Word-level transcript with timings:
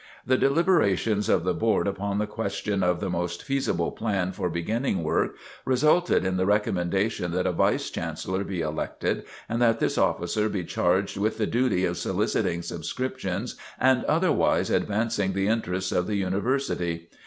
The 0.25 0.35
deliberations 0.35 1.29
of 1.29 1.43
the 1.43 1.53
Board 1.53 1.85
upon 1.87 2.17
the 2.17 2.25
question 2.25 2.81
of 2.81 2.99
the 3.01 3.09
most 3.11 3.43
feasible 3.43 3.91
plan 3.91 4.31
for 4.31 4.49
beginning 4.49 5.03
work, 5.03 5.35
resulted 5.63 6.25
in 6.25 6.37
the 6.37 6.45
recommendation 6.47 7.29
that 7.33 7.45
a 7.45 7.51
Vice 7.51 7.91
Chancellor 7.91 8.43
be 8.43 8.61
elected, 8.61 9.25
and 9.47 9.61
that 9.61 9.79
this 9.79 9.99
officer 9.99 10.49
be 10.49 10.63
charged 10.63 11.17
with 11.17 11.37
the 11.37 11.45
duty 11.45 11.85
of 11.85 11.97
soliciting 11.97 12.63
subscriptions 12.63 13.57
and 13.79 14.03
otherwise 14.05 14.71
advancing 14.71 15.33
the 15.33 15.47
interests 15.47 15.91
of 15.91 16.07
the 16.07 16.15
University. 16.15 17.07